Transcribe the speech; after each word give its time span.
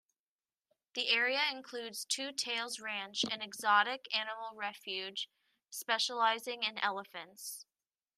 The 0.95 1.09
area 1.09 1.43
includes 1.51 2.05
Two 2.05 2.31
Tails 2.31 2.79
Ranch, 2.79 3.23
an 3.23 3.43
exotic 3.43 4.07
animal 4.11 4.49
refuge 4.55 5.29
specializing 5.69 6.63
in 6.63 6.79
elephants. 6.79 7.67